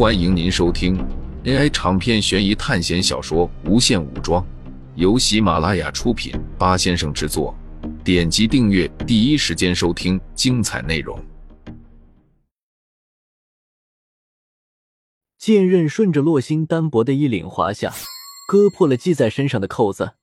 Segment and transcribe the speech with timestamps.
[0.00, 0.96] 欢迎您收听
[1.44, 4.42] AI 长篇悬疑探险小说《无限武装》，
[4.94, 7.54] 由喜马拉雅出品，八先生制作。
[8.02, 11.22] 点击订阅，第一时间收听精彩内容。
[15.36, 17.92] 剑刃顺着洛星单薄的衣领滑下，
[18.48, 20.14] 割破了系在身上的扣子，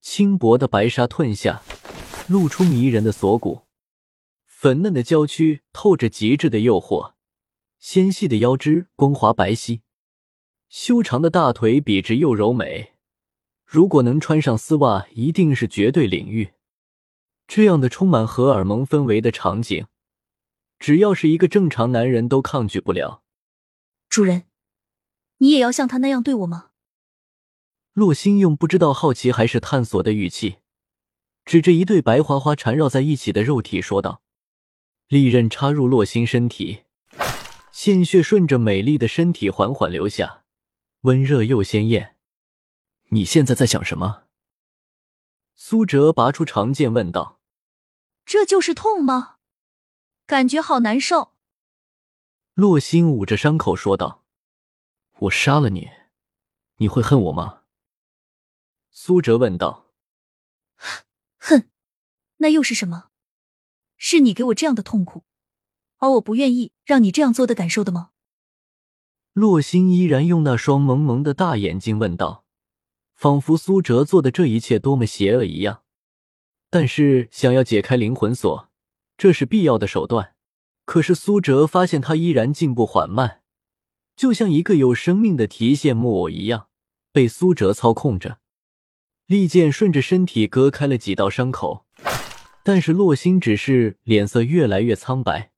[0.00, 1.62] 轻薄的白纱褪下，
[2.26, 3.60] 露出迷人的锁骨，
[4.44, 7.12] 粉嫩的娇躯透着极致的诱惑。
[7.78, 9.82] 纤细的腰肢光滑白皙，
[10.68, 12.94] 修长的大腿笔直又柔美。
[13.64, 16.54] 如果能穿上丝袜，一定是绝对领域。
[17.46, 19.86] 这样的充满荷尔蒙氛围的场景，
[20.78, 23.22] 只要是一个正常男人都抗拒不了。
[24.08, 24.44] 主人，
[25.38, 26.70] 你也要像他那样对我吗？
[27.92, 30.56] 洛星用不知道好奇还是探索的语气，
[31.44, 34.22] 指着一对白花花缠绕在一起的肉体说道
[35.08, 36.80] ：“利刃插入洛星身体。”
[37.72, 40.44] 鲜血顺着美丽的身体缓缓流下，
[41.02, 42.16] 温热又鲜艳。
[43.10, 44.24] 你现在在想什么？
[45.54, 47.40] 苏哲拔出长剑问道
[48.24, 49.38] ：“这就是痛吗？
[50.26, 51.34] 感觉好难受。”
[52.54, 54.24] 洛心捂着伤口说道
[55.20, 55.88] ：“我杀了你，
[56.76, 57.62] 你会恨我吗？”
[58.90, 59.92] 苏哲问道
[61.38, 61.70] ：“恨？
[62.38, 63.10] 那又是什么？
[63.96, 65.24] 是你给我这样的痛苦？”
[65.98, 68.10] 而我不愿意让你这样做的感受的吗？
[69.32, 72.44] 洛心依然用那双萌萌的大眼睛问道，
[73.14, 75.82] 仿佛苏哲做的这一切多么邪恶一样。
[76.70, 78.68] 但是想要解开灵魂锁，
[79.16, 80.34] 这是必要的手段。
[80.84, 83.42] 可是苏哲发现他依然进步缓慢，
[84.16, 86.68] 就像一个有生命的提线木偶一样，
[87.12, 88.38] 被苏哲操控着。
[89.26, 91.84] 利剑顺着身体割开了几道伤口，
[92.64, 95.52] 但是洛心只是脸色越来越苍白。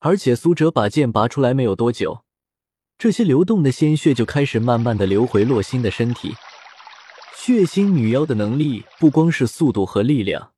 [0.00, 2.24] 而且苏哲把剑拔出来没有多久，
[2.96, 6.34] 这些流动的鲜血就开始慢慢的流回洛心的身体。
[7.34, 10.52] 血腥女妖的能力不光是速度和力量，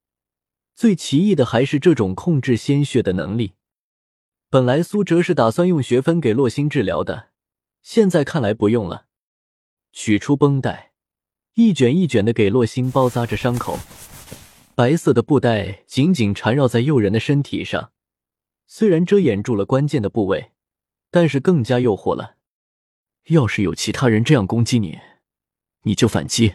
[0.74, 3.52] 最奇异的还是这种控制鲜血的能力。
[4.48, 7.28] 本来苏哲是打算用血分给洛心治疗的，
[7.80, 9.06] 现在看来不用了。
[9.92, 10.92] 取出绷带，
[11.54, 13.78] 一卷一卷的给洛心包扎着伤口，
[14.74, 17.92] 白色的布带紧紧缠绕在诱人的身体上。
[18.72, 20.52] 虽然遮掩住了关键的部位，
[21.10, 22.36] 但是更加诱惑了。
[23.24, 25.00] 要是有其他人这样攻击你，
[25.82, 26.54] 你就反击。”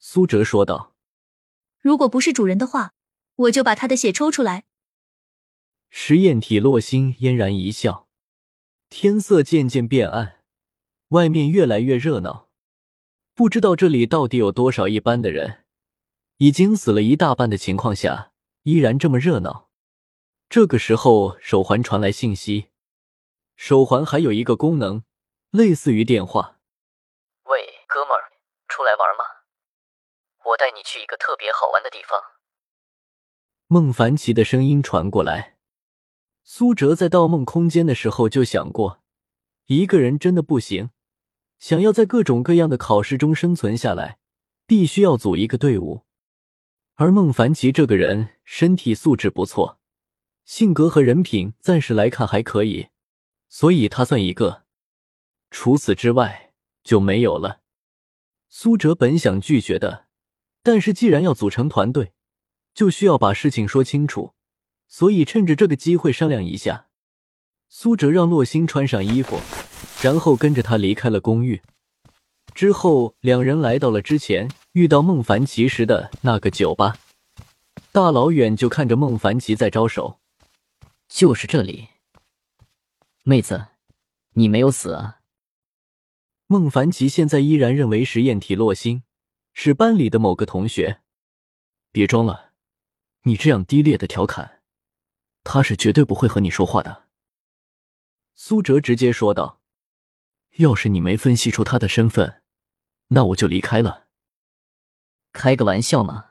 [0.00, 0.96] 苏哲说道。
[1.78, 2.94] “如果不是主人的话，
[3.36, 4.64] 我就把他的血抽出来。”
[5.88, 8.08] 实验体洛星嫣然一笑。
[8.90, 10.40] 天色渐渐变暗，
[11.10, 12.48] 外面越来越热闹。
[13.34, 15.64] 不知道这里到底有多少一般的人，
[16.38, 18.32] 已经死了一大半的情况下，
[18.64, 19.70] 依然这么热闹。
[20.52, 22.68] 这个时候，手环传来信息。
[23.56, 25.02] 手环还有一个功能，
[25.50, 26.60] 类似于电话。
[27.44, 27.58] 喂，
[27.88, 28.20] 哥们儿，
[28.68, 29.24] 出来玩吗？
[30.44, 32.20] 我带你去一个特别好玩的地方。
[33.66, 35.56] 孟凡奇的声音传过来。
[36.44, 39.00] 苏哲在盗梦空间的时候就想过，
[39.68, 40.90] 一个人真的不行，
[41.58, 44.18] 想要在各种各样的考试中生存下来，
[44.66, 46.04] 必须要组一个队伍。
[46.96, 49.78] 而孟凡奇这个人，身体素质不错。
[50.54, 52.88] 性格和人品暂时来看还可以，
[53.48, 54.64] 所以他算一个。
[55.50, 56.52] 除此之外
[56.84, 57.60] 就没有了。
[58.50, 60.04] 苏哲本想拒绝的，
[60.62, 62.12] 但是既然要组成团队，
[62.74, 64.34] 就需要把事情说清楚，
[64.86, 66.88] 所以趁着这个机会商量一下。
[67.70, 69.40] 苏哲让洛星穿上衣服，
[70.02, 71.62] 然后跟着他离开了公寓。
[72.54, 76.98] 之后，两人来到了之前遇到孟凡奇时的那个酒吧。
[77.90, 80.18] 大老远就看着孟凡奇在招手。
[81.14, 81.90] 就是这里，
[83.22, 83.66] 妹子，
[84.30, 85.20] 你没有死啊？
[86.46, 89.02] 孟凡奇现在依然认为实验体洛星
[89.52, 91.02] 是班里的某个同学。
[91.92, 92.54] 别装了，
[93.24, 94.62] 你这样低劣的调侃，
[95.44, 97.08] 他是绝对不会和你说话的。
[98.34, 99.60] 苏哲直接说道
[100.56, 102.42] ：“要是你没分析出他的身份，
[103.08, 104.08] 那我就离开了。”
[105.30, 106.30] 开个玩笑嘛，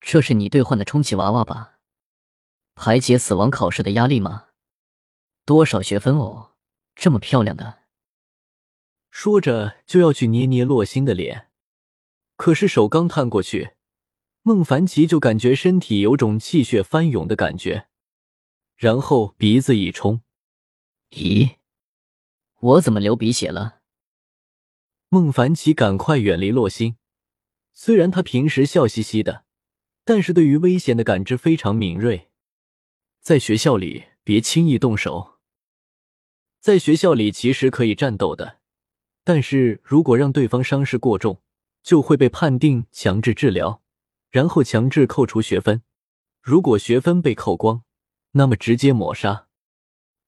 [0.00, 1.73] 这是你兑换的充气娃娃吧？
[2.74, 4.48] 排解死亡考试的压力吗？
[5.44, 6.52] 多少学分哦？
[6.94, 7.80] 这么漂亮的，
[9.10, 11.50] 说着就要去捏捏洛星的脸，
[12.36, 13.74] 可是手刚探过去，
[14.42, 17.88] 孟凡奇就感觉身体有种气血翻涌的感觉，
[18.76, 20.22] 然后鼻子一冲，
[21.10, 21.56] 咦，
[22.60, 23.80] 我怎么流鼻血了？
[25.08, 26.96] 孟凡奇赶快远离洛星，
[27.72, 29.44] 虽然他平时笑嘻嘻的，
[30.04, 32.30] 但是对于危险的感知非常敏锐。
[33.24, 35.38] 在学校里别轻易动手。
[36.60, 38.58] 在学校里其实可以战斗的，
[39.24, 41.40] 但是如果让对方伤势过重，
[41.82, 43.80] 就会被判定强制治疗，
[44.30, 45.82] 然后强制扣除学分。
[46.42, 47.82] 如果学分被扣光，
[48.32, 49.46] 那么直接抹杀。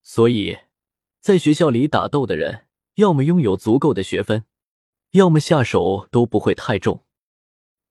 [0.02, 0.56] 所以，
[1.20, 2.64] 在学校里打斗的人，
[2.94, 4.46] 要么拥有足够的学分，
[5.10, 7.04] 要么下手都不会太重。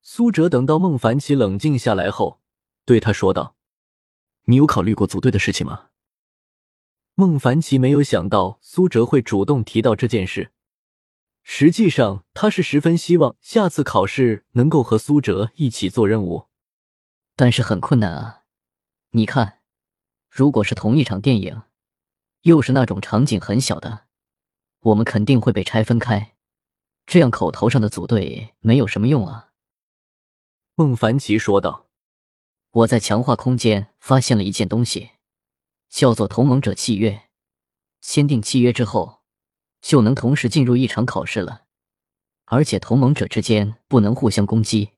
[0.01, 2.41] 苏哲等到孟凡奇冷静下来后，
[2.85, 3.54] 对他说道
[4.45, 5.89] ：“你有考虑过组队的事情吗？”
[7.15, 10.51] 孟凡奇没有想到苏哲会主动提到这件事，
[11.43, 16.47] 实际上他是十分希望下次考试能够和苏哲一起做任务，
[17.35, 18.43] 但是很困难啊。
[19.11, 19.59] 你看，
[20.29, 21.63] 如果是同一场电影。
[22.41, 24.05] 又是那种场景很小的，
[24.81, 26.35] 我们肯定会被拆分开，
[27.07, 29.49] 这样口头上的组队没有什么用啊。”
[30.75, 31.84] 孟凡奇说道。
[32.75, 35.11] “我在强化空间发现了一件东西，
[35.87, 37.29] 叫做同盟者契约。
[38.01, 39.21] 签订契约之后，
[39.81, 41.67] 就能同时进入一场考试了，
[42.43, 44.91] 而且同盟者之间不能互相攻击。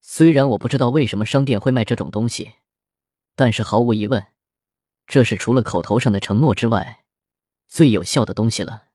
[0.00, 2.54] 虽然我不知道为什么商店会卖这种东西，
[3.36, 4.26] 但是毫无疑问。”
[5.06, 7.04] 这是除了口头上的承诺之外，
[7.68, 8.88] 最有效的东西了。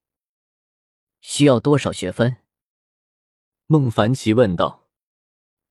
[1.22, 2.38] 需要多少学分？
[3.68, 4.90] 孟凡奇问道。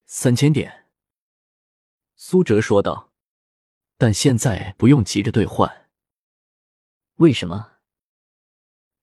[0.07, 0.84] 三千点。
[2.17, 3.13] 苏哲说道。
[3.97, 5.89] 但现在不用急着兑换。
[7.17, 7.75] 为什么？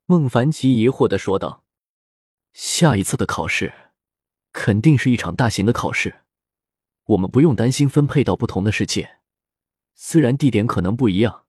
[0.05, 1.63] 孟凡奇疑惑的说道。
[2.51, 3.73] 下一次的考试，
[4.51, 6.23] 肯定是一场大型的考试，
[7.05, 9.19] 我们不用担心分配到不同的世界。
[9.95, 11.45] 虽然地点可能不一样，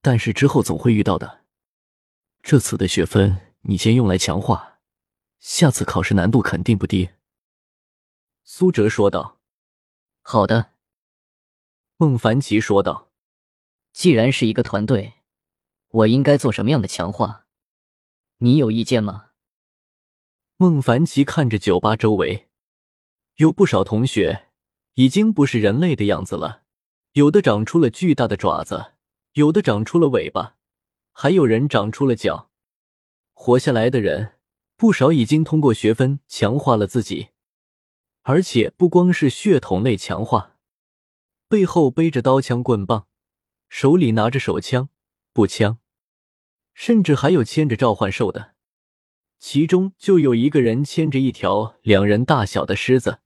[0.00, 1.44] 但是之后总会遇到的。
[2.42, 4.80] 这次的学分你先用来强化，
[5.38, 7.10] 下次考试难度肯定不低。”
[8.42, 9.38] 苏哲说道。
[10.22, 10.71] “好的。”
[12.02, 13.12] 孟凡奇说道。
[13.94, 15.12] “既然是一个团队，
[15.90, 17.46] 我应该做什么样的强化？
[18.38, 19.26] 你有意见吗？”
[20.58, 22.48] 孟凡奇看着酒吧周围，
[23.36, 24.48] 有不少同学
[24.94, 26.64] 已经不是人类的样子了。
[27.12, 28.94] 有的长出了巨大的爪子，
[29.34, 30.56] 有的长出了尾巴，
[31.12, 32.50] 还有人长出了脚。
[33.32, 34.40] 活下来的人
[34.74, 37.28] 不少，已经通过学分强化了自己，
[38.22, 40.51] 而且不光是血统类强化，
[41.52, 43.06] 背后背着刀枪棍棒，
[43.68, 44.88] 手里拿着手枪、
[45.34, 45.76] 步枪，
[46.72, 48.54] 甚至还有牵着召唤兽的。
[49.38, 53.20] 其中就有一个人牵着一条两人大小的狮子。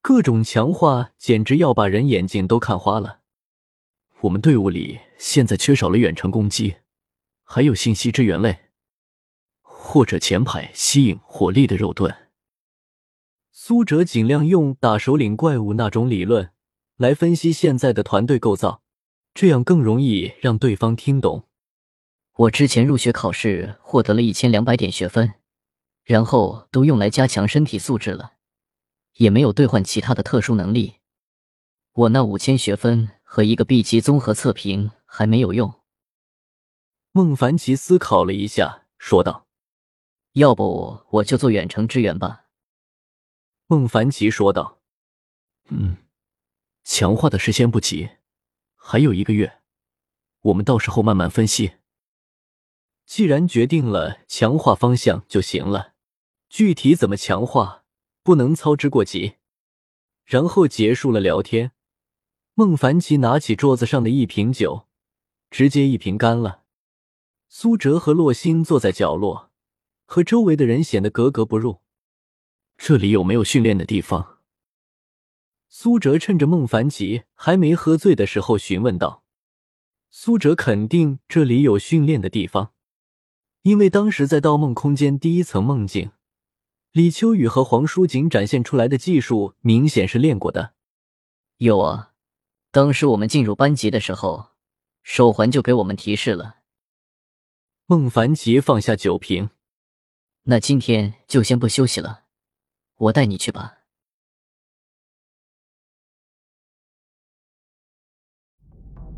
[0.00, 3.22] 各种强化简直要把人眼睛都看花了。
[4.20, 6.76] 我们队伍里现在缺少了远程攻击，
[7.42, 8.70] 还有信息支援类，
[9.62, 12.28] 或者前排吸引火力的肉盾。
[13.50, 16.51] 苏哲尽量用打首领怪物那种理论
[17.02, 18.80] 来分析现在的团队构造，
[19.34, 21.48] 这样更容易让对方听懂。
[22.34, 25.34] 我之前入学考试获得了一千两百点学分，
[26.04, 28.34] 然后都用来加强身体素质了。
[29.14, 30.94] 也没有兑换其他的特殊能力，
[31.92, 35.74] 我那五千学分和一个 B 级综合测评还没有用。
[37.10, 39.48] 孟凡奇思考了一下，说道
[40.34, 42.44] ：“要不我就做远程支援吧。”
[43.66, 44.78] 孟凡奇说道
[45.68, 45.96] ：“嗯，
[46.84, 48.10] 强化的事先不急，
[48.74, 49.60] 还有一个月，
[50.40, 51.72] 我们到时候慢慢分析。
[53.06, 55.94] 既然决定了强化方向就行了，
[56.48, 57.80] 具体怎么强化？”
[58.24, 59.34] 不能操之过急，
[60.24, 61.72] 然后结束了聊天。
[62.54, 64.86] 孟凡奇拿起桌子上的一瓶酒，
[65.50, 66.62] 直接一瓶干了。
[67.48, 69.50] 苏哲和洛星坐在角落，
[70.06, 71.80] 和周围的人显得格格不入。
[72.78, 74.31] 这里有没有训练的地方？
[75.74, 79.24] 苏哲趁着孟凡奇还没喝醉的时候询问道。
[80.10, 82.74] 苏哲肯定这里有训练的地方，
[83.62, 86.12] 因为当时在盗梦空间第一层梦境。
[86.92, 90.74] 李秋雨和黄书锦展现出来的技术明显是练过的。
[91.56, 92.12] 有啊，
[92.70, 94.50] 当时我们进入班级的时候，
[95.02, 96.56] 手环就给我们提示了。
[97.86, 99.48] 孟凡奇放下酒瓶，
[100.42, 102.24] 那今天就先不休息了，
[102.96, 103.78] 我带你去吧。